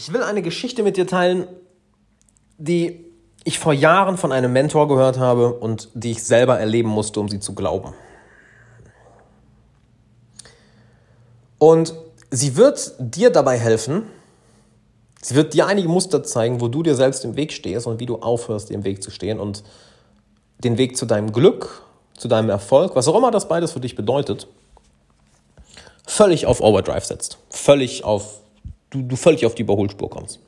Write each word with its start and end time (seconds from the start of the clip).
Ich 0.00 0.14
will 0.14 0.22
eine 0.22 0.40
Geschichte 0.40 0.82
mit 0.82 0.96
dir 0.96 1.06
teilen, 1.06 1.46
die 2.56 3.04
ich 3.44 3.58
vor 3.58 3.74
Jahren 3.74 4.16
von 4.16 4.32
einem 4.32 4.50
Mentor 4.50 4.88
gehört 4.88 5.18
habe 5.18 5.52
und 5.52 5.90
die 5.92 6.12
ich 6.12 6.24
selber 6.24 6.58
erleben 6.58 6.88
musste, 6.88 7.20
um 7.20 7.28
sie 7.28 7.38
zu 7.38 7.54
glauben. 7.54 7.92
Und 11.58 11.92
sie 12.30 12.56
wird 12.56 12.94
dir 12.98 13.28
dabei 13.28 13.58
helfen, 13.58 14.04
sie 15.20 15.34
wird 15.34 15.52
dir 15.52 15.66
einige 15.66 15.90
Muster 15.90 16.22
zeigen, 16.22 16.62
wo 16.62 16.68
du 16.68 16.82
dir 16.82 16.94
selbst 16.94 17.22
im 17.26 17.36
Weg 17.36 17.52
stehst 17.52 17.86
und 17.86 18.00
wie 18.00 18.06
du 18.06 18.20
aufhörst, 18.20 18.70
im 18.70 18.84
Weg 18.84 19.02
zu 19.02 19.10
stehen 19.10 19.38
und 19.38 19.62
den 20.64 20.78
Weg 20.78 20.96
zu 20.96 21.04
deinem 21.04 21.30
Glück, 21.30 21.82
zu 22.16 22.26
deinem 22.26 22.48
Erfolg, 22.48 22.96
was 22.96 23.06
auch 23.06 23.18
immer 23.18 23.30
das 23.30 23.48
beides 23.48 23.72
für 23.72 23.80
dich 23.80 23.96
bedeutet, 23.96 24.46
völlig 26.06 26.46
auf 26.46 26.62
Overdrive 26.62 27.04
setzt. 27.04 27.36
Völlig 27.50 28.02
auf 28.04 28.40
du, 28.90 29.02
du 29.02 29.16
völlig 29.16 29.46
auf 29.46 29.54
die 29.54 29.62
Überholspur 29.62 30.10
kommst. 30.10 30.40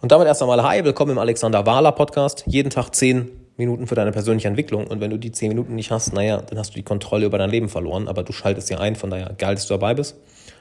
Und 0.00 0.12
damit 0.12 0.26
erst 0.26 0.42
einmal, 0.42 0.62
hi, 0.62 0.84
willkommen 0.84 1.12
im 1.12 1.18
Alexander 1.18 1.66
Wahler 1.66 1.92
Podcast. 1.92 2.44
Jeden 2.46 2.70
Tag 2.70 2.94
zehn 2.94 3.30
Minuten 3.56 3.86
für 3.86 3.94
deine 3.94 4.12
persönliche 4.12 4.48
Entwicklung. 4.48 4.86
Und 4.86 5.00
wenn 5.00 5.10
du 5.10 5.18
die 5.18 5.32
zehn 5.32 5.48
Minuten 5.48 5.74
nicht 5.74 5.90
hast, 5.90 6.12
naja, 6.14 6.40
dann 6.40 6.58
hast 6.58 6.70
du 6.70 6.74
die 6.74 6.82
Kontrolle 6.82 7.26
über 7.26 7.38
dein 7.38 7.50
Leben 7.50 7.68
verloren. 7.68 8.08
Aber 8.08 8.22
du 8.22 8.32
schaltest 8.32 8.68
sie 8.68 8.76
ein, 8.76 8.96
von 8.96 9.10
daher 9.10 9.34
geil, 9.36 9.54
dass 9.54 9.66
du 9.66 9.74
dabei 9.74 9.94
bist. 9.94 10.16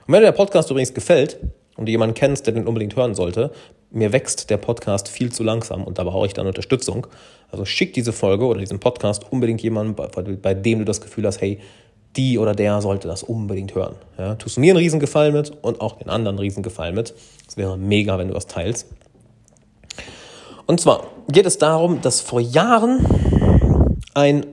Und 0.07 0.13
wenn 0.13 0.21
dir 0.21 0.27
der 0.27 0.31
Podcast 0.33 0.69
übrigens 0.71 0.93
gefällt 0.93 1.37
und 1.77 1.85
du 1.85 1.91
jemanden 1.91 2.15
kennst, 2.15 2.47
der 2.47 2.53
den 2.53 2.67
unbedingt 2.67 2.95
hören 2.95 3.15
sollte, 3.15 3.51
mir 3.91 4.11
wächst 4.11 4.49
der 4.49 4.57
Podcast 4.57 5.07
viel 5.07 5.31
zu 5.31 5.43
langsam 5.43 5.83
und 5.83 5.97
da 5.97 6.03
brauche 6.03 6.27
ich 6.27 6.33
dann 6.33 6.45
Unterstützung. 6.45 7.07
Also 7.51 7.65
schick 7.65 7.93
diese 7.93 8.13
Folge 8.13 8.45
oder 8.45 8.59
diesen 8.59 8.79
Podcast 8.79 9.31
unbedingt 9.31 9.61
jemandem, 9.61 9.95
bei, 9.95 10.21
bei 10.21 10.53
dem 10.53 10.79
du 10.79 10.85
das 10.85 11.01
Gefühl 11.01 11.25
hast, 11.25 11.41
hey, 11.41 11.59
die 12.19 12.37
oder 12.37 12.53
der 12.53 12.81
sollte 12.81 13.07
das 13.07 13.23
unbedingt 13.23 13.73
hören. 13.73 13.95
Ja, 14.17 14.35
tust 14.35 14.57
du 14.57 14.61
mir 14.61 14.71
einen 14.71 14.79
Riesengefallen 14.79 15.33
mit 15.33 15.51
und 15.61 15.79
auch 15.79 15.97
den 15.97 16.09
anderen 16.09 16.35
einen 16.35 16.39
Riesengefallen 16.39 16.93
mit. 16.93 17.13
Es 17.47 17.55
wäre 17.55 17.77
mega, 17.77 18.17
wenn 18.17 18.27
du 18.27 18.33
das 18.33 18.45
teilst. 18.45 18.87
Und 20.65 20.81
zwar 20.81 21.07
geht 21.29 21.45
es 21.45 21.57
darum, 21.57 22.01
dass 22.01 22.19
vor 22.19 22.41
Jahren 22.41 23.05
ein 24.13 24.45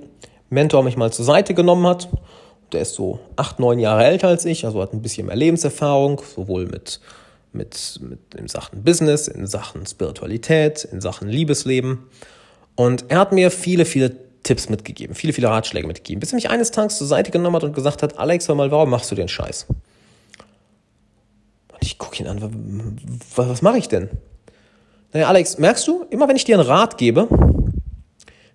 Mentor 0.48 0.84
mich 0.84 0.96
mal 0.96 1.12
zur 1.12 1.24
Seite 1.24 1.54
genommen 1.54 1.86
hat. 1.86 2.08
Der 2.72 2.82
ist 2.82 2.94
so 2.94 3.18
acht, 3.34 3.58
neun 3.58 3.80
Jahre 3.80 4.04
älter 4.04 4.28
als 4.28 4.44
ich, 4.44 4.64
also 4.64 4.80
hat 4.80 4.92
ein 4.92 5.02
bisschen 5.02 5.26
mehr 5.26 5.36
Lebenserfahrung, 5.36 6.22
sowohl 6.34 6.66
mit, 6.66 7.00
mit, 7.52 8.00
mit 8.00 8.34
in 8.36 8.48
Sachen 8.48 8.84
Business, 8.84 9.28
in 9.28 9.46
Sachen 9.46 9.84
Spiritualität, 9.86 10.84
in 10.84 11.00
Sachen 11.00 11.28
Liebesleben. 11.28 12.04
Und 12.76 13.06
er 13.08 13.18
hat 13.18 13.32
mir 13.32 13.50
viele, 13.50 13.84
viele 13.84 14.25
Tipps 14.46 14.68
mitgegeben, 14.68 15.14
viele, 15.16 15.32
viele 15.32 15.48
Ratschläge 15.48 15.88
mitgegeben, 15.88 16.20
bis 16.20 16.32
er 16.32 16.36
mich 16.36 16.48
eines 16.48 16.70
Tages 16.70 16.98
zur 16.98 17.06
Seite 17.08 17.32
genommen 17.32 17.56
hat 17.56 17.64
und 17.64 17.74
gesagt 17.74 18.02
hat, 18.02 18.16
Alex, 18.18 18.46
hör 18.46 18.54
mal, 18.54 18.70
warum 18.70 18.90
machst 18.90 19.10
du 19.10 19.16
den 19.16 19.26
Scheiß? 19.26 19.66
Und 21.72 21.82
ich 21.82 21.98
gucke 21.98 22.22
ihn 22.22 22.28
an, 22.28 22.40
was, 23.34 23.48
was 23.48 23.62
mache 23.62 23.78
ich 23.78 23.88
denn? 23.88 24.08
Naja, 25.12 25.26
Alex, 25.26 25.58
merkst 25.58 25.88
du, 25.88 26.04
immer 26.10 26.28
wenn 26.28 26.36
ich 26.36 26.44
dir 26.44 26.58
einen 26.58 26.66
Rat 26.66 26.96
gebe, 26.96 27.26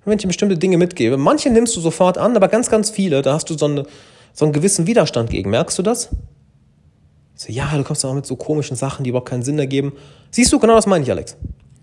wenn 0.06 0.14
ich 0.14 0.22
dir 0.22 0.28
bestimmte 0.28 0.58
Dinge 0.58 0.78
mitgebe, 0.78 1.18
manche 1.18 1.50
nimmst 1.50 1.76
du 1.76 1.82
sofort 1.82 2.18
an, 2.18 2.38
aber 2.38 2.48
ganz, 2.48 2.70
ganz 2.70 2.90
viele, 2.90 3.22
da 3.22 3.34
hast 3.34 3.50
du 3.50 3.58
so, 3.58 3.66
eine, 3.66 3.86
so 4.34 4.46
einen 4.46 4.54
gewissen 4.54 4.88
Widerstand 4.88 5.30
gegen. 5.30 5.50
Merkst 5.50 5.78
du 5.78 5.84
das? 5.84 6.10
So, 7.36 7.52
ja, 7.52 7.70
du 7.76 7.84
kommst 7.84 8.06
auch 8.06 8.14
mit 8.14 8.26
so 8.26 8.38
komischen 8.38 8.78
Sachen, 8.78 9.04
die 9.04 9.10
überhaupt 9.10 9.30
keinen 9.30 9.44
Sinn 9.44 9.60
ergeben. 9.60 9.92
Siehst 10.32 10.54
du, 10.54 10.60
genau 10.60 10.76
das 10.76 10.88
meine 10.88 11.04
ich, 11.04 11.12
Alex. 11.12 11.36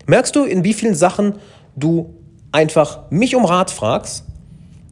Merkst 0.07 0.35
du, 0.35 0.45
in 0.45 0.63
wie 0.63 0.73
vielen 0.73 0.95
Sachen 0.95 1.35
du 1.75 2.15
einfach 2.51 3.09
mich 3.09 3.35
um 3.35 3.45
Rat 3.45 3.71
fragst 3.71 4.23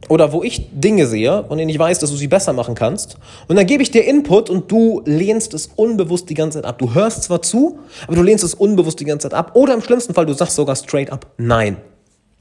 oder 0.08 0.32
wo 0.32 0.42
ich 0.42 0.68
Dinge 0.72 1.06
sehe 1.06 1.42
und 1.42 1.58
ich 1.58 1.78
weiß, 1.78 1.98
dass 1.98 2.10
du 2.10 2.16
sie 2.16 2.28
besser 2.28 2.52
machen 2.52 2.74
kannst 2.74 3.16
und 3.48 3.56
dann 3.56 3.66
gebe 3.66 3.82
ich 3.82 3.90
dir 3.90 4.04
Input 4.04 4.48
und 4.48 4.70
du 4.70 5.02
lehnst 5.04 5.54
es 5.54 5.68
unbewusst 5.74 6.30
die 6.30 6.34
ganze 6.34 6.58
Zeit 6.58 6.68
ab. 6.68 6.78
Du 6.78 6.94
hörst 6.94 7.24
zwar 7.24 7.42
zu, 7.42 7.78
aber 8.06 8.16
du 8.16 8.22
lehnst 8.22 8.44
es 8.44 8.54
unbewusst 8.54 9.00
die 9.00 9.04
ganze 9.04 9.28
Zeit 9.28 9.38
ab 9.38 9.52
oder 9.54 9.74
im 9.74 9.82
schlimmsten 9.82 10.14
Fall, 10.14 10.26
du 10.26 10.32
sagst 10.32 10.56
sogar 10.56 10.76
straight 10.76 11.10
up 11.10 11.26
nein. 11.36 11.76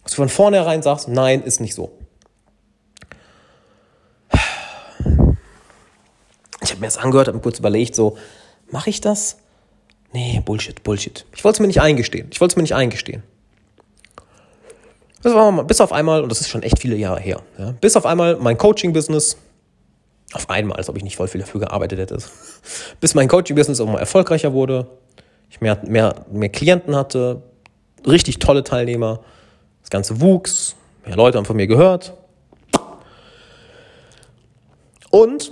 Dass 0.04 0.14
du 0.14 0.22
von 0.22 0.30
vornherein 0.30 0.82
sagst, 0.82 1.10
nein, 1.10 1.44
ist 1.44 1.60
nicht 1.60 1.74
so. 1.74 1.92
Ich 6.62 6.72
habe 6.72 6.80
mir 6.80 6.88
das 6.88 6.98
angehört, 6.98 7.28
habe 7.28 7.38
mir 7.38 7.44
kurz 7.44 7.60
überlegt, 7.60 7.96
so, 7.96 8.18
mache 8.72 8.90
ich 8.90 9.02
das? 9.02 9.38
Nee, 10.14 10.42
Bullshit, 10.46 10.84
Bullshit. 10.84 11.26
Ich 11.36 11.44
wollte 11.44 11.58
es 11.58 11.60
mir 11.60 11.68
nicht 11.68 11.82
eingestehen. 11.82 12.28
Ich 12.32 12.40
wollte 12.40 12.54
es 12.54 12.56
mir 12.56 12.64
nicht 12.64 12.76
eingestehen. 12.76 13.24
Bis 15.24 15.82
auf 15.82 15.92
einmal, 15.92 16.22
und 16.22 16.30
das 16.30 16.42
ist 16.42 16.50
schon 16.50 16.64
echt 16.64 16.80
viele 16.80 16.96
Jahre 16.96 17.20
her, 17.20 17.42
ja, 17.58 17.72
bis 17.82 17.96
auf 17.96 18.06
einmal 18.06 18.38
mein 18.38 18.58
Coaching-Business, 18.58 19.38
auf 20.34 20.50
einmal, 20.50 20.78
als 20.78 20.90
ob 20.90 20.98
ich 20.98 21.04
nicht 21.04 21.18
voll 21.18 21.28
viel 21.28 21.42
dafür 21.42 21.62
gearbeitet 21.62 22.00
hätte, 22.00 22.18
bis 23.00 23.16
mein 23.16 23.28
Coaching-Business 23.28 23.82
auch 23.82 23.88
mal 23.88 24.00
erfolgreicher 24.00 24.54
wurde, 24.54 24.88
ich 25.50 25.62
mehr, 25.62 25.80
mehr, 25.88 26.26
mehr 26.32 26.50
Klienten 26.50 26.96
hatte, 26.96 27.42
richtig 28.06 28.40
tolle 28.40 28.64
Teilnehmer, 28.64 29.22
das 29.82 29.90
Ganze 29.90 30.22
wuchs, 30.22 30.76
mehr 31.06 31.16
Leute 31.16 31.38
haben 31.38 31.46
von 31.46 31.56
mir 31.56 31.68
gehört. 31.68 32.14
Und 35.10 35.52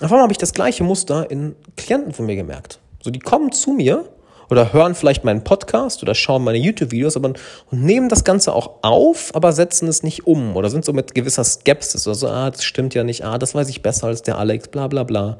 auf 0.00 0.10
einmal 0.10 0.22
habe 0.22 0.32
ich 0.32 0.38
das 0.38 0.52
gleiche 0.52 0.84
Muster 0.84 1.30
in 1.30 1.56
Klienten 1.76 2.12
von 2.12 2.26
mir 2.26 2.36
gemerkt. 2.36 2.78
So, 3.02 3.10
die 3.10 3.18
kommen 3.18 3.52
zu 3.52 3.72
mir 3.72 4.08
oder 4.50 4.72
hören 4.72 4.94
vielleicht 4.94 5.24
meinen 5.24 5.44
Podcast 5.44 6.02
oder 6.02 6.14
schauen 6.14 6.44
meine 6.44 6.58
YouTube-Videos 6.58 7.16
aber, 7.16 7.28
und 7.28 7.38
nehmen 7.70 8.08
das 8.08 8.24
Ganze 8.24 8.54
auch 8.54 8.82
auf, 8.82 9.34
aber 9.34 9.52
setzen 9.52 9.88
es 9.88 10.02
nicht 10.02 10.26
um 10.26 10.56
oder 10.56 10.70
sind 10.70 10.84
so 10.84 10.92
mit 10.92 11.14
gewisser 11.14 11.44
Skepsis 11.44 12.06
oder 12.06 12.14
so, 12.14 12.28
ah, 12.28 12.50
das 12.50 12.64
stimmt 12.64 12.94
ja 12.94 13.04
nicht, 13.04 13.24
ah, 13.24 13.38
das 13.38 13.54
weiß 13.54 13.68
ich 13.68 13.82
besser 13.82 14.08
als 14.08 14.22
der 14.22 14.38
Alex, 14.38 14.68
bla 14.68 14.88
bla 14.88 15.04
bla. 15.04 15.38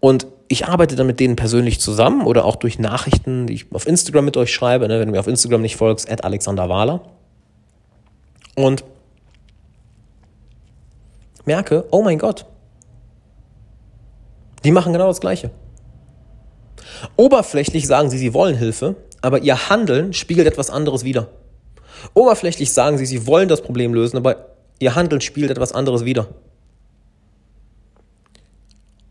Und 0.00 0.26
ich 0.48 0.66
arbeite 0.66 0.96
dann 0.96 1.06
mit 1.06 1.18
denen 1.18 1.36
persönlich 1.36 1.80
zusammen 1.80 2.26
oder 2.26 2.44
auch 2.44 2.56
durch 2.56 2.78
Nachrichten, 2.78 3.46
die 3.46 3.54
ich 3.54 3.72
auf 3.72 3.86
Instagram 3.86 4.26
mit 4.26 4.36
euch 4.36 4.52
schreibe, 4.52 4.86
ne, 4.86 5.00
wenn 5.00 5.06
du 5.06 5.12
mir 5.12 5.20
auf 5.20 5.26
Instagram 5.26 5.62
nicht 5.62 5.76
folgst, 5.76 6.10
at 6.10 6.24
Alexander 6.24 6.68
Wahler. 6.68 7.00
Und 8.54 8.84
merke, 11.44 11.86
oh 11.90 12.02
mein 12.02 12.18
Gott, 12.18 12.46
die 14.64 14.70
machen 14.70 14.92
genau 14.92 15.08
das 15.08 15.20
Gleiche. 15.20 15.50
Oberflächlich 17.16 17.86
sagen 17.86 18.10
sie, 18.10 18.18
sie 18.18 18.34
wollen 18.34 18.56
Hilfe, 18.56 18.96
aber 19.20 19.40
ihr 19.40 19.68
Handeln 19.68 20.12
spiegelt 20.12 20.46
etwas 20.46 20.70
anderes 20.70 21.04
wider. 21.04 21.28
Oberflächlich 22.14 22.72
sagen 22.72 22.98
sie, 22.98 23.06
sie 23.06 23.26
wollen 23.26 23.48
das 23.48 23.62
Problem 23.62 23.94
lösen, 23.94 24.16
aber 24.16 24.48
ihr 24.78 24.94
Handeln 24.94 25.20
spiegelt 25.20 25.50
etwas 25.50 25.72
anderes 25.72 26.04
wider. 26.04 26.28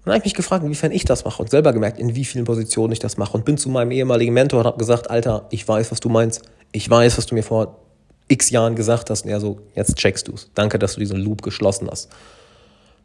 dann 0.06 0.14
habe 0.14 0.18
ich 0.20 0.26
mich 0.26 0.34
gefragt, 0.34 0.64
inwiefern 0.64 0.92
ich 0.92 1.06
das 1.06 1.24
mache 1.24 1.42
und 1.42 1.50
selber 1.50 1.72
gemerkt, 1.72 1.98
in 1.98 2.14
wie 2.14 2.26
vielen 2.26 2.46
Positionen 2.46 2.92
ich 2.92 3.00
das 3.00 3.18
mache 3.18 3.34
und 3.38 3.46
bin 3.46 3.58
zu 3.58 3.70
meinem 3.70 3.92
ehemaligen 3.92 4.34
Mentor 4.34 4.60
und 4.60 4.66
habe 4.66 4.78
gesagt, 4.78 5.10
Alter, 5.10 5.48
ich 5.50 5.66
weiß, 5.66 5.92
was 5.92 6.02
du 6.02 6.10
meinst. 6.10 6.42
Ich 6.74 6.90
weiß, 6.90 7.18
was 7.18 7.26
du 7.26 7.36
mir 7.36 7.44
vor 7.44 7.80
x 8.28 8.50
Jahren 8.50 8.76
gesagt 8.76 9.10
hast. 9.10 9.24
Und 9.24 9.32
er 9.32 9.40
so, 9.40 9.60
jetzt 9.76 9.96
checkst 9.96 10.28
du 10.28 10.34
es. 10.34 10.50
Danke, 10.54 10.78
dass 10.78 10.96
du 10.96 11.00
diesen 11.00 11.18
Loop 11.18 11.42
geschlossen 11.42 11.90
hast. 11.90 12.10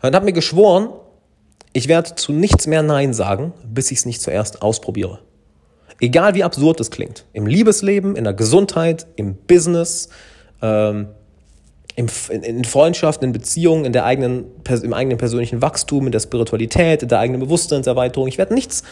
Und 0.02 0.14
habe 0.14 0.24
mir 0.24 0.32
geschworen, 0.32 0.88
ich 1.78 1.86
werde 1.86 2.16
zu 2.16 2.32
nichts 2.32 2.66
mehr 2.66 2.82
Nein 2.82 3.14
sagen, 3.14 3.52
bis 3.64 3.92
ich 3.92 3.98
es 3.98 4.04
nicht 4.04 4.20
zuerst 4.20 4.62
ausprobiere. 4.62 5.20
Egal 6.00 6.34
wie 6.34 6.42
absurd 6.42 6.80
es 6.80 6.90
klingt. 6.90 7.24
Im 7.32 7.46
Liebesleben, 7.46 8.16
in 8.16 8.24
der 8.24 8.34
Gesundheit, 8.34 9.06
im 9.14 9.36
Business, 9.36 10.08
ähm, 10.60 11.06
in, 11.94 12.08
in 12.42 12.64
Freundschaften, 12.64 13.28
in 13.28 13.32
Beziehungen, 13.32 13.84
in 13.84 13.92
der 13.92 14.04
eigenen, 14.04 14.46
im 14.82 14.92
eigenen 14.92 15.18
persönlichen 15.18 15.62
Wachstum, 15.62 16.06
in 16.06 16.12
der 16.12 16.18
Spiritualität, 16.18 17.04
in 17.04 17.08
der 17.08 17.20
eigenen 17.20 17.40
Bewusstseinserweiterung. 17.40 18.26
Ich 18.26 18.38
werde 18.38 18.54
nichts 18.54 18.82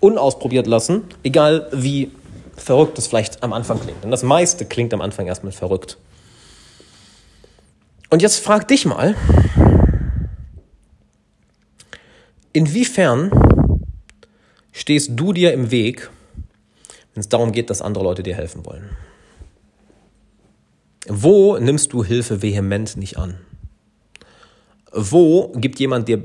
unausprobiert 0.00 0.66
lassen, 0.66 1.04
egal 1.22 1.68
wie 1.72 2.10
verrückt 2.56 2.98
es 2.98 3.06
vielleicht 3.06 3.42
am 3.42 3.54
Anfang 3.54 3.80
klingt. 3.80 4.04
Denn 4.04 4.10
das 4.10 4.22
meiste 4.22 4.66
klingt 4.66 4.92
am 4.92 5.00
Anfang 5.00 5.26
erstmal 5.26 5.52
verrückt. 5.52 5.96
Und 8.10 8.20
jetzt 8.20 8.36
frag 8.36 8.68
dich 8.68 8.84
mal, 8.84 9.14
Inwiefern 12.58 13.30
stehst 14.72 15.12
du 15.14 15.32
dir 15.32 15.52
im 15.52 15.70
Weg, 15.70 16.10
wenn 17.14 17.20
es 17.20 17.28
darum 17.28 17.52
geht, 17.52 17.70
dass 17.70 17.80
andere 17.80 18.02
Leute 18.02 18.24
dir 18.24 18.34
helfen 18.34 18.66
wollen? 18.66 18.90
Wo 21.06 21.56
nimmst 21.56 21.92
du 21.92 22.02
Hilfe 22.02 22.42
vehement 22.42 22.96
nicht 22.96 23.16
an? 23.16 23.38
Wo 24.90 25.52
gibt 25.52 25.78
jemand 25.78 26.08
dir 26.08 26.20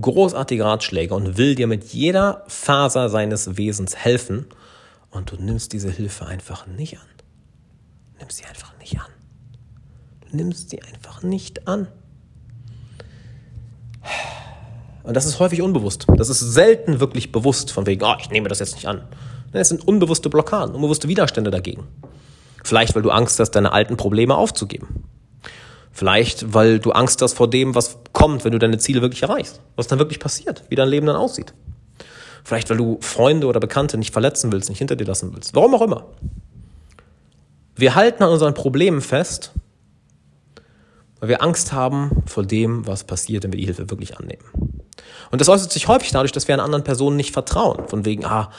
großartige 0.00 0.64
Ratschläge 0.64 1.12
und 1.12 1.36
will 1.36 1.54
dir 1.54 1.66
mit 1.66 1.84
jeder 1.92 2.42
Faser 2.46 3.10
seines 3.10 3.58
Wesens 3.58 3.96
helfen 3.96 4.46
und 5.10 5.30
du 5.30 5.36
nimmst 5.36 5.74
diese 5.74 5.90
Hilfe 5.90 6.24
einfach 6.24 6.66
nicht 6.66 6.96
an? 6.96 7.06
Nimmst 8.18 8.38
sie 8.38 8.46
einfach 8.46 8.78
nicht 8.78 8.98
an. 8.98 9.10
Du 10.22 10.38
nimmst 10.38 10.70
sie 10.70 10.80
einfach 10.80 11.22
nicht 11.22 11.68
an. 11.68 11.88
Und 15.06 15.14
das 15.14 15.24
ist 15.24 15.38
häufig 15.38 15.62
unbewusst. 15.62 16.06
Das 16.16 16.28
ist 16.28 16.40
selten 16.40 16.98
wirklich 16.98 17.30
bewusst, 17.30 17.70
von 17.70 17.86
wegen, 17.86 18.04
oh, 18.04 18.14
ich 18.20 18.30
nehme 18.30 18.48
das 18.48 18.58
jetzt 18.58 18.74
nicht 18.74 18.88
an. 18.88 19.02
Es 19.52 19.68
sind 19.68 19.86
unbewusste 19.86 20.28
Blockaden, 20.28 20.74
unbewusste 20.74 21.06
Widerstände 21.08 21.52
dagegen. 21.52 21.86
Vielleicht, 22.64 22.96
weil 22.96 23.02
du 23.02 23.10
Angst 23.10 23.38
hast, 23.38 23.52
deine 23.52 23.72
alten 23.72 23.96
Probleme 23.96 24.34
aufzugeben. 24.34 25.04
Vielleicht, 25.92 26.52
weil 26.52 26.80
du 26.80 26.90
Angst 26.90 27.22
hast 27.22 27.34
vor 27.34 27.48
dem, 27.48 27.76
was 27.76 27.98
kommt, 28.12 28.44
wenn 28.44 28.50
du 28.50 28.58
deine 28.58 28.78
Ziele 28.78 29.00
wirklich 29.00 29.22
erreichst. 29.22 29.60
Was 29.76 29.86
dann 29.86 30.00
wirklich 30.00 30.18
passiert, 30.18 30.64
wie 30.68 30.74
dein 30.74 30.88
Leben 30.88 31.06
dann 31.06 31.16
aussieht. 31.16 31.54
Vielleicht, 32.42 32.68
weil 32.68 32.76
du 32.76 32.98
Freunde 33.00 33.46
oder 33.46 33.60
Bekannte 33.60 33.96
nicht 33.98 34.12
verletzen 34.12 34.50
willst, 34.50 34.68
nicht 34.68 34.78
hinter 34.78 34.96
dir 34.96 35.06
lassen 35.06 35.32
willst. 35.32 35.54
Warum 35.54 35.74
auch 35.76 35.82
immer. 35.82 36.06
Wir 37.76 37.94
halten 37.94 38.24
an 38.24 38.30
unseren 38.30 38.54
Problemen 38.54 39.00
fest, 39.00 39.52
weil 41.20 41.28
wir 41.28 41.42
Angst 41.42 41.72
haben 41.72 42.24
vor 42.26 42.42
dem, 42.42 42.86
was 42.86 43.04
passiert, 43.04 43.44
wenn 43.44 43.52
wir 43.52 43.60
die 43.60 43.66
Hilfe 43.66 43.88
wirklich 43.88 44.18
annehmen. 44.18 44.44
Und 45.30 45.40
das 45.40 45.48
äußert 45.48 45.72
sich 45.72 45.88
häufig 45.88 46.10
dadurch, 46.12 46.32
dass 46.32 46.48
wir 46.48 46.54
an 46.54 46.60
anderen 46.60 46.84
Personen 46.84 47.16
nicht 47.16 47.32
vertrauen. 47.32 47.88
Von 47.88 48.04
wegen, 48.04 48.24
ah, 48.24 48.50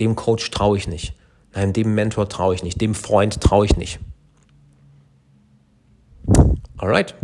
dem 0.00 0.16
Coach 0.16 0.50
traue 0.50 0.76
ich 0.76 0.88
nicht. 0.88 1.14
Nein, 1.54 1.72
dem 1.72 1.94
Mentor 1.94 2.28
traue 2.28 2.54
ich 2.54 2.62
nicht. 2.62 2.80
Dem 2.80 2.94
Freund 2.94 3.40
traue 3.40 3.66
ich 3.66 3.76
nicht. 3.76 4.00
Alright. 6.78 7.14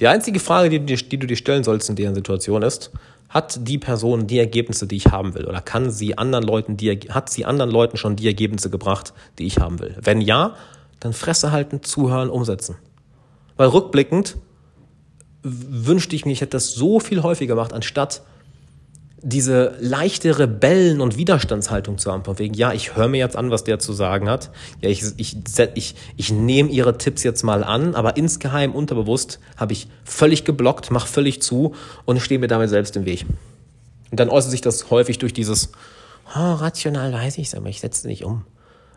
Die 0.00 0.08
einzige 0.08 0.40
Frage, 0.40 0.70
die 0.70 0.80
du, 0.80 0.84
dir, 0.86 0.96
die 0.96 1.18
du 1.18 1.26
dir 1.26 1.36
stellen 1.36 1.64
sollst 1.64 1.88
in 1.88 1.96
dieser 1.96 2.14
Situation 2.14 2.62
ist, 2.62 2.90
hat 3.28 3.66
die 3.66 3.78
Person 3.78 4.26
die 4.26 4.38
Ergebnisse, 4.38 4.86
die 4.86 4.96
ich 4.96 5.06
haben 5.06 5.34
will? 5.34 5.46
Oder 5.46 5.60
kann 5.60 5.90
sie 5.90 6.18
anderen 6.18 6.44
Leuten 6.44 6.76
die, 6.76 6.90
hat 7.08 7.30
sie 7.30 7.44
anderen 7.44 7.70
Leuten 7.70 7.96
schon 7.96 8.16
die 8.16 8.26
Ergebnisse 8.26 8.70
gebracht, 8.70 9.12
die 9.38 9.46
ich 9.46 9.58
haben 9.58 9.80
will? 9.80 9.96
Wenn 10.00 10.20
ja, 10.20 10.54
dann 11.00 11.12
Fresse 11.12 11.50
halten, 11.52 11.82
zuhören, 11.82 12.30
umsetzen. 12.30 12.76
Weil 13.56 13.68
rückblickend 13.68 14.36
wünschte 15.44 16.16
ich 16.16 16.24
mir, 16.24 16.32
ich 16.32 16.40
hätte 16.40 16.50
das 16.52 16.72
so 16.72 16.98
viel 16.98 17.22
häufiger 17.22 17.54
gemacht, 17.54 17.72
anstatt 17.72 18.22
diese 19.22 19.74
leichte 19.80 20.38
Rebellen- 20.38 21.00
und 21.00 21.16
Widerstandshaltung 21.16 21.96
zu 21.96 22.12
haben. 22.12 22.24
Von 22.24 22.38
wegen, 22.38 22.52
ja, 22.54 22.72
ich 22.72 22.94
höre 22.94 23.08
mir 23.08 23.18
jetzt 23.18 23.36
an, 23.36 23.50
was 23.50 23.64
der 23.64 23.78
zu 23.78 23.94
sagen 23.94 24.28
hat. 24.28 24.50
Ja, 24.82 24.90
ich, 24.90 25.02
ich, 25.16 25.36
ich, 25.74 25.94
ich 26.16 26.32
nehme 26.32 26.68
ihre 26.68 26.98
Tipps 26.98 27.22
jetzt 27.22 27.42
mal 27.42 27.64
an, 27.64 27.94
aber 27.94 28.18
insgeheim, 28.18 28.74
unterbewusst, 28.74 29.40
habe 29.56 29.72
ich 29.72 29.88
völlig 30.04 30.44
geblockt, 30.44 30.90
mache 30.90 31.08
völlig 31.08 31.40
zu 31.40 31.74
und 32.04 32.20
stehe 32.20 32.38
mir 32.38 32.48
damit 32.48 32.68
selbst 32.68 32.96
im 32.96 33.06
Weg. 33.06 33.24
Und 34.10 34.20
dann 34.20 34.28
äußert 34.28 34.50
sich 34.50 34.60
das 34.60 34.90
häufig 34.90 35.18
durch 35.18 35.32
dieses, 35.32 35.72
oh, 36.36 36.52
rational 36.52 37.12
weiß 37.12 37.38
ich 37.38 37.48
es, 37.48 37.54
aber 37.54 37.68
ich 37.70 37.80
setze 37.80 38.00
es 38.00 38.04
nicht 38.04 38.24
um. 38.24 38.44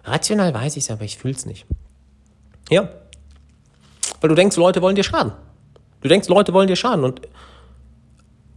Rational 0.03 0.53
weiß 0.53 0.75
ich 0.75 0.83
es, 0.83 0.91
aber 0.91 1.03
ich 1.03 1.17
fühle 1.17 1.35
es 1.35 1.45
nicht. 1.45 1.65
Ja. 2.69 2.89
Weil 4.19 4.29
du 4.29 4.35
denkst, 4.35 4.57
Leute 4.57 4.81
wollen 4.81 4.95
dir 4.95 5.03
schaden. 5.03 5.31
Du 6.01 6.07
denkst, 6.07 6.27
Leute 6.27 6.53
wollen 6.53 6.67
dir 6.67 6.75
schaden 6.75 7.03
und 7.03 7.21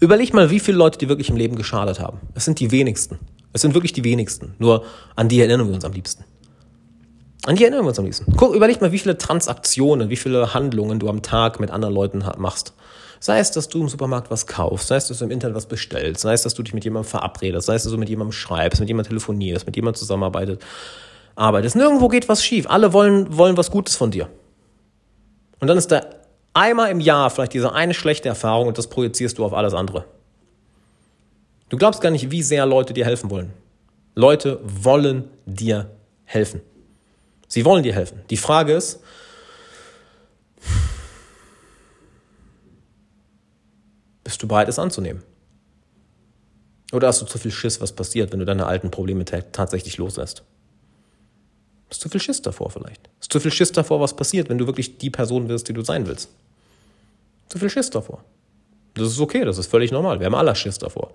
Überleg 0.00 0.32
mal, 0.32 0.48
wie 0.48 0.60
viele 0.60 0.78
Leute 0.78 0.98
dir 0.98 1.10
wirklich 1.10 1.28
im 1.28 1.36
Leben 1.36 1.56
geschadet 1.56 2.00
haben. 2.00 2.20
Es 2.34 2.46
sind 2.46 2.58
die 2.58 2.70
wenigsten. 2.70 3.18
Es 3.52 3.60
sind 3.60 3.74
wirklich 3.74 3.92
die 3.92 4.02
wenigsten. 4.02 4.54
Nur 4.58 4.84
an 5.14 5.28
die 5.28 5.40
erinnern 5.40 5.68
wir 5.68 5.74
uns 5.74 5.84
am 5.84 5.92
liebsten. 5.92 6.24
An 7.44 7.56
die 7.56 7.64
erinnern 7.64 7.84
wir 7.84 7.88
uns 7.88 7.98
am 7.98 8.06
liebsten. 8.06 8.32
Guck, 8.34 8.54
überleg 8.54 8.80
mal, 8.80 8.92
wie 8.92 8.98
viele 8.98 9.18
Transaktionen, 9.18 10.08
wie 10.08 10.16
viele 10.16 10.54
Handlungen 10.54 10.98
du 10.98 11.08
am 11.10 11.20
Tag 11.20 11.60
mit 11.60 11.70
anderen 11.70 11.94
Leuten 11.94 12.24
machst. 12.38 12.72
Sei 13.18 13.38
es, 13.38 13.50
dass 13.50 13.68
du 13.68 13.82
im 13.82 13.88
Supermarkt 13.88 14.30
was 14.30 14.46
kaufst, 14.46 14.88
sei 14.88 14.96
es, 14.96 15.08
dass 15.08 15.18
du 15.18 15.26
im 15.26 15.30
Internet 15.30 15.54
was 15.54 15.66
bestellst, 15.66 16.22
sei 16.22 16.32
es, 16.32 16.42
dass 16.42 16.54
du 16.54 16.62
dich 16.62 16.72
mit 16.72 16.84
jemandem 16.84 17.10
verabredest, 17.10 17.66
sei 17.66 17.74
es, 17.74 17.82
dass 17.82 17.92
du 17.92 17.98
mit 17.98 18.08
jemandem 18.08 18.32
schreibst, 18.32 18.80
mit 18.80 18.88
jemandem 18.88 19.10
telefonierst, 19.10 19.66
mit 19.66 19.76
jemandem 19.76 19.98
zusammenarbeitest, 19.98 20.62
arbeitest. 21.34 21.76
Nirgendwo 21.76 22.08
geht 22.08 22.30
was 22.30 22.42
schief. 22.42 22.66
Alle 22.70 22.94
wollen, 22.94 23.36
wollen 23.36 23.58
was 23.58 23.70
Gutes 23.70 23.96
von 23.96 24.10
dir. 24.10 24.30
Und 25.58 25.68
dann 25.68 25.76
ist 25.76 25.90
der 25.90 26.19
einmal 26.54 26.90
im 26.90 27.00
Jahr 27.00 27.30
vielleicht 27.30 27.54
diese 27.54 27.72
eine 27.72 27.94
schlechte 27.94 28.28
Erfahrung 28.28 28.68
und 28.68 28.78
das 28.78 28.88
projizierst 28.88 29.38
du 29.38 29.44
auf 29.44 29.52
alles 29.52 29.74
andere. 29.74 30.04
Du 31.68 31.76
glaubst 31.76 32.00
gar 32.00 32.10
nicht, 32.10 32.30
wie 32.30 32.42
sehr 32.42 32.66
Leute 32.66 32.92
dir 32.92 33.04
helfen 33.04 33.30
wollen. 33.30 33.52
Leute 34.14 34.60
wollen 34.62 35.30
dir 35.46 35.90
helfen. 36.24 36.60
Sie 37.46 37.64
wollen 37.64 37.82
dir 37.82 37.94
helfen. 37.94 38.20
Die 38.30 38.36
Frage 38.36 38.72
ist, 38.72 39.00
bist 44.24 44.42
du 44.42 44.48
bereit, 44.48 44.68
es 44.68 44.78
anzunehmen? 44.78 45.22
Oder 46.92 47.08
hast 47.08 47.22
du 47.22 47.26
zu 47.26 47.38
viel 47.38 47.52
Schiss, 47.52 47.80
was 47.80 47.92
passiert, 47.92 48.32
wenn 48.32 48.40
du 48.40 48.44
deine 48.44 48.66
alten 48.66 48.90
Probleme 48.90 49.24
tatsächlich 49.24 49.96
loslässt? 49.96 50.42
Hast 51.90 52.04
du 52.04 52.08
viel 52.08 52.20
Schiss 52.20 52.40
davor 52.40 52.70
vielleicht? 52.70 53.08
Hast 53.18 53.34
du 53.34 53.40
viel 53.40 53.50
Schiss 53.50 53.72
davor, 53.72 54.00
was 54.00 54.14
passiert, 54.14 54.48
wenn 54.48 54.58
du 54.58 54.66
wirklich 54.66 54.98
die 54.98 55.10
Person 55.10 55.48
wirst, 55.48 55.68
die 55.68 55.72
du 55.72 55.82
sein 55.82 56.06
willst? 56.06 56.30
zu 57.50 57.58
viel 57.58 57.68
Schiss 57.68 57.90
davor. 57.90 58.24
Das 58.94 59.08
ist 59.08 59.20
okay, 59.20 59.44
das 59.44 59.58
ist 59.58 59.66
völlig 59.66 59.92
normal. 59.92 60.20
Wir 60.20 60.26
haben 60.26 60.34
alle 60.34 60.54
Schiss 60.54 60.78
davor. 60.78 61.10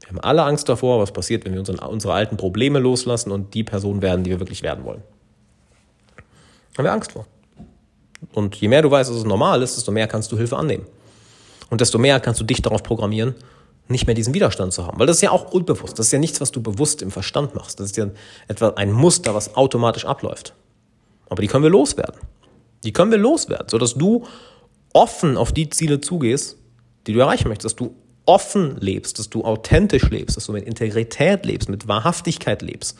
Wir 0.00 0.08
haben 0.08 0.20
alle 0.20 0.42
Angst 0.42 0.68
davor, 0.68 1.00
was 1.00 1.12
passiert, 1.12 1.44
wenn 1.44 1.52
wir 1.52 1.60
unsere, 1.60 1.86
unsere 1.88 2.14
alten 2.14 2.36
Probleme 2.36 2.78
loslassen 2.78 3.30
und 3.30 3.54
die 3.54 3.62
Person 3.62 4.02
werden, 4.02 4.24
die 4.24 4.30
wir 4.30 4.40
wirklich 4.40 4.62
werden 4.62 4.84
wollen. 4.84 5.02
Haben 6.76 6.84
wir 6.84 6.92
Angst 6.92 7.12
vor. 7.12 7.26
Und 8.32 8.56
je 8.56 8.68
mehr 8.68 8.82
du 8.82 8.90
weißt, 8.90 9.10
dass 9.10 9.16
es 9.16 9.24
normal 9.24 9.62
ist, 9.62 9.76
desto 9.76 9.92
mehr 9.92 10.08
kannst 10.08 10.32
du 10.32 10.36
Hilfe 10.36 10.56
annehmen. 10.56 10.86
Und 11.70 11.80
desto 11.80 11.98
mehr 11.98 12.20
kannst 12.20 12.40
du 12.40 12.44
dich 12.44 12.62
darauf 12.62 12.82
programmieren, 12.82 13.34
nicht 13.88 14.06
mehr 14.06 14.14
diesen 14.14 14.34
Widerstand 14.34 14.72
zu 14.72 14.86
haben. 14.86 14.98
Weil 14.98 15.06
das 15.06 15.16
ist 15.16 15.22
ja 15.22 15.30
auch 15.30 15.52
unbewusst. 15.52 15.98
Das 15.98 16.06
ist 16.06 16.12
ja 16.12 16.18
nichts, 16.18 16.40
was 16.40 16.50
du 16.50 16.60
bewusst 16.60 17.02
im 17.02 17.10
Verstand 17.10 17.54
machst. 17.54 17.78
Das 17.78 17.86
ist 17.86 17.96
ja 17.96 18.08
etwa 18.48 18.70
ein 18.70 18.92
Muster, 18.92 19.34
was 19.34 19.54
automatisch 19.54 20.04
abläuft. 20.04 20.54
Aber 21.28 21.42
die 21.42 21.48
können 21.48 21.62
wir 21.62 21.70
loswerden. 21.70 22.20
Die 22.84 22.92
können 22.92 23.10
wir 23.10 23.18
loswerden, 23.18 23.68
sodass 23.68 23.94
du 23.94 24.24
offen 24.92 25.36
auf 25.36 25.52
die 25.52 25.70
Ziele 25.70 26.00
zugehst, 26.00 26.56
die 27.06 27.12
du 27.12 27.20
erreichen 27.20 27.48
möchtest, 27.48 27.64
dass 27.64 27.76
du 27.76 27.94
offen 28.26 28.76
lebst, 28.80 29.18
dass 29.18 29.30
du 29.30 29.44
authentisch 29.44 30.10
lebst, 30.10 30.36
dass 30.36 30.46
du 30.46 30.52
mit 30.52 30.64
Integrität 30.66 31.46
lebst, 31.46 31.68
mit 31.68 31.86
Wahrhaftigkeit 31.86 32.60
lebst. 32.60 32.98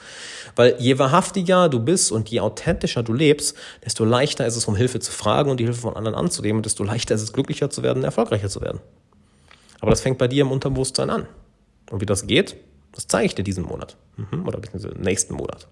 Weil 0.55 0.77
je 0.79 0.99
wahrhaftiger 0.99 1.69
du 1.69 1.81
bist 1.81 2.13
und 2.13 2.29
je 2.29 2.41
authentischer 2.41 3.03
du 3.03 3.13
lebst, 3.13 3.57
desto 3.85 4.05
leichter 4.05 4.47
ist 4.47 4.57
es, 4.57 4.67
um 4.67 4.77
Hilfe 4.77 5.01
zu 5.01 5.11
fragen 5.11 5.51
und 5.51 5.59
die 5.59 5.65
Hilfe 5.65 5.81
von 5.81 5.97
anderen 5.97 6.17
anzunehmen 6.17 6.59
und 6.59 6.67
desto 6.67 6.85
leichter 6.85 7.17
ist 7.17 7.23
es, 7.23 7.33
glücklicher 7.33 7.71
zu 7.71 7.83
werden, 7.83 8.05
erfolgreicher 8.05 8.49
zu 8.49 8.61
werden. 8.61 8.81
Aber 9.81 9.91
das 9.91 10.01
fängt 10.01 10.19
bei 10.19 10.29
dir 10.29 10.43
im 10.43 10.51
Unterbewusstsein 10.51 11.11
an. 11.11 11.27
Und 11.91 12.01
wie 12.01 12.07
das 12.07 12.27
geht, 12.27 12.57
das 12.93 13.07
zeige 13.07 13.27
ich 13.27 13.35
dir 13.35 13.43
diesen 13.43 13.65
Monat. 13.65 13.97
Mhm, 14.17 14.47
oder 14.47 14.59
beziehungsweise 14.59 14.95
nächsten 14.99 15.35
Monat 15.35 15.69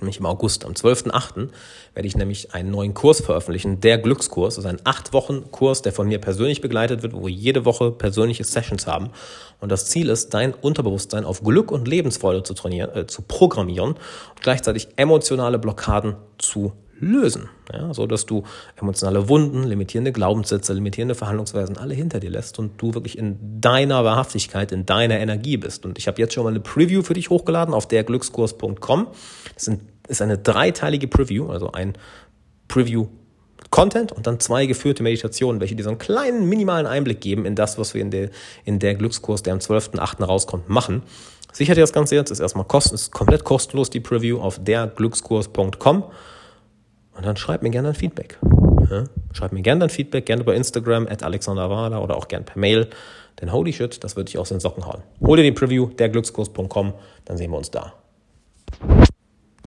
nämlich 0.00 0.18
im 0.18 0.26
August. 0.26 0.64
Am 0.64 0.72
12.8. 0.72 1.48
werde 1.94 2.08
ich 2.08 2.16
nämlich 2.16 2.54
einen 2.54 2.70
neuen 2.70 2.94
Kurs 2.94 3.20
veröffentlichen, 3.20 3.80
der 3.80 3.98
Glückskurs. 3.98 4.56
Das 4.56 4.64
ist 4.64 4.70
ein 4.70 4.80
acht 4.84 5.12
Wochen 5.12 5.50
Kurs, 5.50 5.82
der 5.82 5.92
von 5.92 6.08
mir 6.08 6.18
persönlich 6.18 6.60
begleitet 6.60 7.02
wird, 7.02 7.12
wo 7.12 7.22
wir 7.22 7.32
jede 7.32 7.64
Woche 7.64 7.90
persönliche 7.90 8.44
Sessions 8.44 8.86
haben. 8.86 9.10
Und 9.60 9.70
das 9.70 9.86
Ziel 9.86 10.08
ist, 10.08 10.34
dein 10.34 10.54
Unterbewusstsein 10.54 11.24
auf 11.24 11.42
Glück 11.42 11.70
und 11.70 11.88
Lebensfreude 11.88 12.42
zu, 12.42 12.54
trainieren, 12.54 12.94
äh, 12.94 13.06
zu 13.06 13.22
programmieren 13.22 13.90
und 13.90 14.40
gleichzeitig 14.40 14.88
emotionale 14.96 15.58
Blockaden 15.58 16.16
zu 16.38 16.72
lösen, 17.00 17.48
ja, 17.72 17.92
so 17.92 18.06
dass 18.06 18.26
du 18.26 18.44
emotionale 18.76 19.28
Wunden, 19.28 19.64
limitierende 19.64 20.12
Glaubenssätze, 20.12 20.72
limitierende 20.72 21.14
Verhandlungsweisen 21.14 21.76
alle 21.76 21.94
hinter 21.94 22.20
dir 22.20 22.30
lässt 22.30 22.58
und 22.58 22.80
du 22.80 22.94
wirklich 22.94 23.18
in 23.18 23.60
deiner 23.60 24.04
Wahrhaftigkeit, 24.04 24.72
in 24.72 24.86
deiner 24.86 25.18
Energie 25.18 25.56
bist. 25.56 25.84
Und 25.84 25.98
ich 25.98 26.06
habe 26.06 26.20
jetzt 26.20 26.34
schon 26.34 26.44
mal 26.44 26.50
eine 26.50 26.60
Preview 26.60 27.02
für 27.02 27.14
dich 27.14 27.30
hochgeladen 27.30 27.74
auf 27.74 27.88
derglückskurs.com. 27.88 29.08
Das 29.54 29.70
ist 30.08 30.22
eine 30.22 30.38
dreiteilige 30.38 31.08
Preview, 31.08 31.50
also 31.50 31.72
ein 31.72 31.94
Preview 32.68 33.08
Content 33.70 34.10
und 34.10 34.26
dann 34.26 34.40
zwei 34.40 34.66
geführte 34.66 35.02
Meditationen, 35.02 35.60
welche 35.60 35.76
dir 35.76 35.84
so 35.84 35.90
einen 35.90 35.98
kleinen 35.98 36.48
minimalen 36.48 36.86
Einblick 36.86 37.20
geben 37.20 37.44
in 37.44 37.54
das, 37.54 37.78
was 37.78 37.94
wir 37.94 38.02
in 38.02 38.10
der, 38.10 38.30
in 38.64 38.78
der 38.78 38.94
Glückskurs, 38.96 39.42
der 39.42 39.52
am 39.52 39.60
12.8. 39.60 40.24
rauskommt, 40.24 40.68
machen. 40.68 41.02
Sichert 41.52 41.76
dir 41.76 41.82
das 41.82 41.92
Ganze 41.92 42.16
jetzt, 42.16 42.30
ist 42.30 42.40
erstmal 42.40 42.64
kosten, 42.64 42.94
ist 42.94 43.12
komplett 43.12 43.44
kostenlos 43.44 43.90
die 43.90 44.00
Preview 44.00 44.40
auf 44.40 44.62
derglückskurs.com. 44.62 46.04
Und 47.20 47.26
dann 47.26 47.36
schreib 47.36 47.62
mir 47.62 47.68
gerne 47.68 47.88
ein 47.88 47.94
Feedback. 47.94 48.38
Ja? 48.88 49.04
Schreib 49.34 49.52
mir 49.52 49.60
gerne 49.60 49.80
dein 49.80 49.90
Feedback, 49.90 50.24
gerne 50.24 50.40
über 50.40 50.54
Instagram, 50.54 51.06
at 51.06 51.22
Alexander 51.22 51.68
Wahler 51.68 52.02
oder 52.02 52.16
auch 52.16 52.28
gerne 52.28 52.46
per 52.46 52.58
Mail. 52.58 52.88
Denn 53.38 53.52
holy 53.52 53.74
shit, 53.74 54.02
das 54.02 54.16
würde 54.16 54.30
ich 54.30 54.38
aus 54.38 54.48
den 54.48 54.58
Socken 54.58 54.86
hauen. 54.86 55.02
Hol 55.20 55.36
dir 55.36 55.42
die 55.42 55.52
Preview, 55.52 55.88
derglückskurs.com, 55.88 56.94
dann 57.26 57.36
sehen 57.36 57.50
wir 57.50 57.58
uns 57.58 57.70
da. 57.70 57.92